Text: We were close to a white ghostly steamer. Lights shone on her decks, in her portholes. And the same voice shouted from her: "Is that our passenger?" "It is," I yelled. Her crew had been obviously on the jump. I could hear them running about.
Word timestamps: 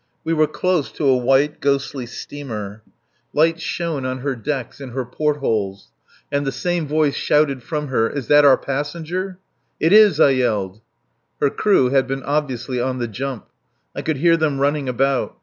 We 0.23 0.33
were 0.33 0.47
close 0.47 0.91
to 0.93 1.05
a 1.05 1.15
white 1.15 1.59
ghostly 1.59 2.07
steamer. 2.07 2.81
Lights 3.33 3.61
shone 3.61 4.03
on 4.03 4.21
her 4.21 4.35
decks, 4.35 4.81
in 4.81 4.89
her 4.93 5.05
portholes. 5.05 5.89
And 6.31 6.43
the 6.43 6.51
same 6.51 6.87
voice 6.87 7.13
shouted 7.13 7.61
from 7.61 7.89
her: 7.89 8.09
"Is 8.09 8.25
that 8.27 8.43
our 8.43 8.57
passenger?" 8.57 9.37
"It 9.79 9.93
is," 9.93 10.19
I 10.19 10.31
yelled. 10.31 10.81
Her 11.39 11.51
crew 11.51 11.89
had 11.91 12.07
been 12.07 12.23
obviously 12.23 12.81
on 12.81 12.97
the 12.97 13.07
jump. 13.07 13.45
I 13.95 14.01
could 14.01 14.17
hear 14.17 14.37
them 14.37 14.59
running 14.59 14.89
about. 14.89 15.37